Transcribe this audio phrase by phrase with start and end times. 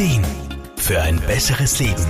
[0.00, 0.24] Ideen
[0.78, 2.06] für ein besseres Leben.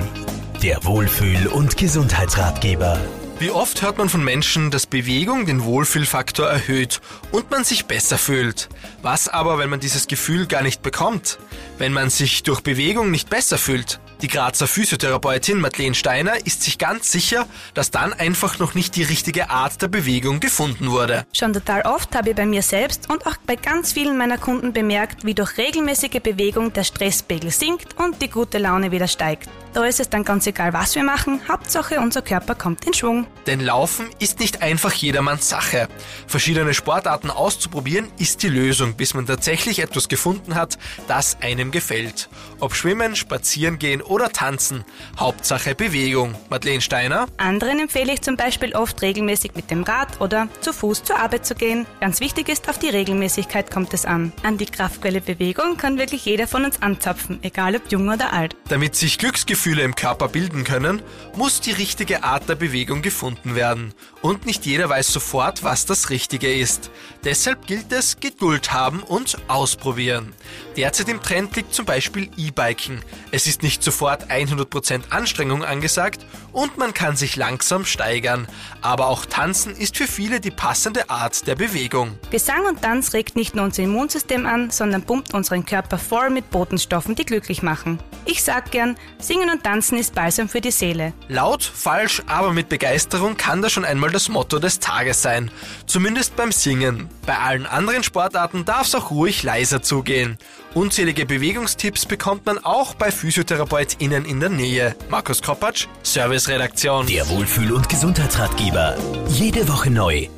[0.63, 3.01] Der Wohlfühl- und Gesundheitsratgeber.
[3.41, 7.01] Wie oft hört man von Menschen, dass Bewegung den Wohlfühlfaktor erhöht
[7.33, 8.69] und man sich besser fühlt.
[9.03, 11.41] Was aber, wenn man dieses Gefühl gar nicht bekommt?
[11.79, 13.99] Wenn man sich durch Bewegung nicht besser fühlt?
[14.23, 19.03] Die Grazer Physiotherapeutin Madeleine Steiner ist sich ganz sicher, dass dann einfach noch nicht die
[19.03, 21.25] richtige Art der Bewegung gefunden wurde.
[21.33, 24.75] Schon total oft habe ich bei mir selbst und auch bei ganz vielen meiner Kunden
[24.75, 29.49] bemerkt, wie durch regelmäßige Bewegung der Stresspegel sinkt und die gute Laune wieder steigt.
[29.73, 33.29] Da ist es dann ganz egal, was wir machen, Hauptsache unser Körper kommt in Schwung.
[33.47, 35.87] Denn Laufen ist nicht einfach jedermanns Sache.
[36.27, 42.29] Verschiedene Sportarten auszuprobieren ist die Lösung, bis man tatsächlich etwas gefunden hat, das einem gefällt.
[42.59, 44.85] Ob Schwimmen, Spazieren gehen oder Tanzen,
[45.21, 46.35] Hauptsache Bewegung.
[46.49, 47.27] Madeleine Steiner?
[47.37, 51.47] Anderen empfehle ich zum Beispiel oft regelmäßig mit dem Rad oder zu Fuß zur Arbeit
[51.47, 51.87] zu gehen.
[52.01, 54.33] Ganz wichtig ist, auf die Regelmäßigkeit kommt es an.
[54.43, 58.57] An die Kraftquelle Bewegung kann wirklich jeder von uns anzapfen, egal ob jung oder alt.
[58.69, 61.03] Damit sich Glücksgefühle im Körper bilden können,
[61.37, 63.93] muss die richtige Art der Bewegung gefunden werden.
[64.23, 66.91] Und nicht jeder weiß sofort, was das Richtige ist.
[67.25, 70.33] Deshalb gilt es, Geduld haben und ausprobieren.
[70.77, 73.01] Derzeit im Trend liegt zum Beispiel E-Biken.
[73.31, 78.49] Es ist nicht sofort 100% Anstrengung angesagt und man kann sich langsam steigern.
[78.81, 82.19] Aber auch Tanzen ist für viele die passende Art der Bewegung.
[82.31, 86.51] Gesang und Tanz regt nicht nur unser Immunsystem an, sondern pumpt unseren Körper voll mit
[86.51, 87.99] Botenstoffen, die glücklich machen.
[88.25, 91.13] Ich sag gern, singen und tanzen ist Balsam für die Seele.
[91.29, 95.51] Laut, falsch, aber mit Begeisterung kann das schon einmal das Motto des Tages sein.
[95.87, 97.09] Zumindest beim Singen.
[97.27, 100.39] Bei allen anderen Sportarten darf es auch ruhig leiser zugehen.
[100.75, 104.97] Unzählige Bewegungstipps bekommt man auch bei PhysiotherapeutInnen in der Nähe.
[105.09, 107.07] Markus Kropatsch, Serviceredaktion.
[107.07, 108.97] Der Wohlfühl- und Gesundheitsratgeber.
[109.29, 110.29] Jede Woche neu